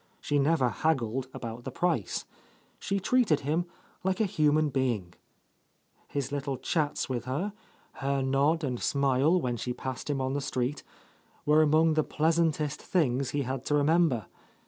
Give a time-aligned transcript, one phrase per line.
[0.19, 2.25] She never haggled about the price.
[2.79, 3.67] She treated him
[4.03, 5.13] like a human being.
[6.07, 7.53] His little chats with her,
[7.93, 10.81] her nod and smile when she passed him on the street,
[11.45, 14.25] were among the pleasantest things he had to remember.